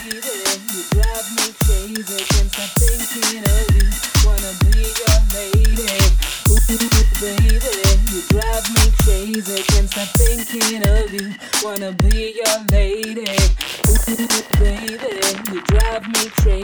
[0.00, 0.60] breathing.
[0.72, 2.24] You drive me crazy.
[2.24, 3.51] Can't stop thinking.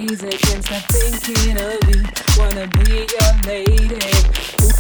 [0.01, 0.39] Me crazy.
[0.39, 2.03] Can't stop thinking of you.
[2.39, 3.99] Wanna be your lady.
[4.63, 4.73] Ooh,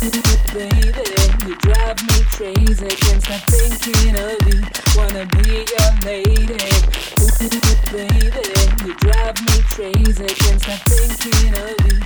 [0.54, 1.06] baby,
[1.46, 2.88] you drive me crazy.
[2.88, 4.62] Can't stop thinking of you.
[4.96, 6.58] Wanna be your lady.
[7.20, 7.38] Ooh,
[7.92, 8.44] baby,
[8.84, 10.26] you drive me crazy.
[10.26, 11.97] Can't stop thinking of you.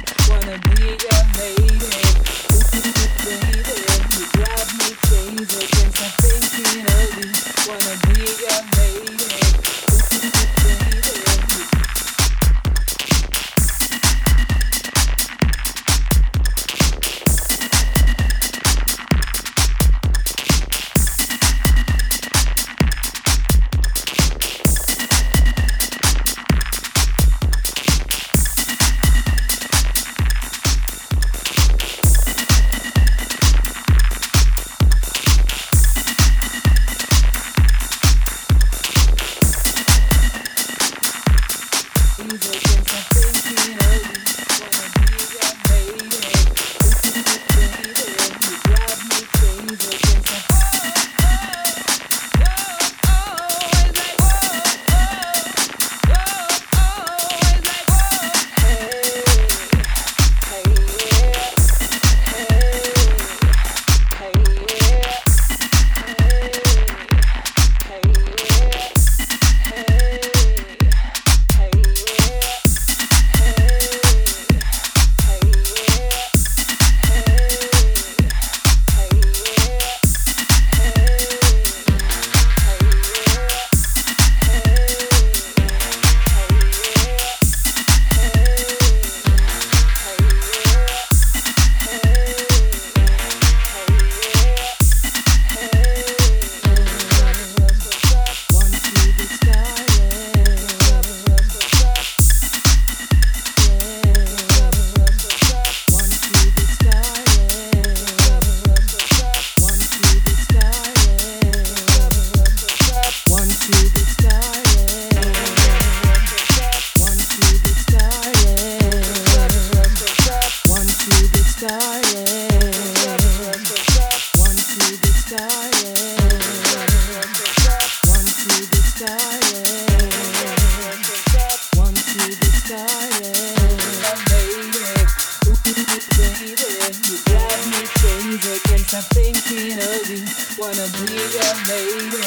[140.63, 142.23] Wanna be your lady.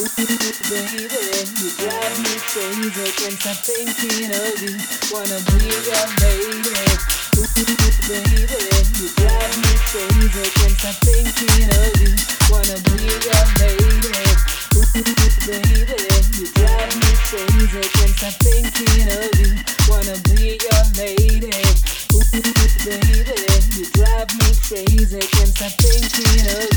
[0.00, 1.04] Ooh, baby,
[1.60, 3.04] you drive me crazy.
[3.20, 4.80] Can't stop thinking of you,
[5.12, 6.72] wanna be your lady.
[7.36, 7.44] Ooh,
[8.08, 8.56] baby,
[8.96, 10.44] you drive me crazy.
[10.56, 12.16] Can't stop thinking of you,
[12.48, 14.24] wanna be your lady.
[14.72, 14.88] Ooh,
[15.44, 15.84] baby,
[16.32, 17.84] you drive me crazy.
[17.92, 19.52] Can't stop thinking of you,
[19.92, 21.52] wanna be your lady.
[22.16, 22.24] Ooh,
[22.88, 23.20] baby,
[23.76, 25.20] you drive me crazy.
[25.28, 26.75] Can't stop thinking of you,